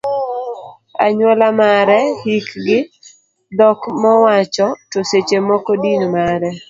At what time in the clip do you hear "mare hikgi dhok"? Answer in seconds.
1.59-3.79